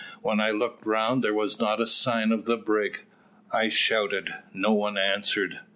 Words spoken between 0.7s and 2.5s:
round there was not a sign of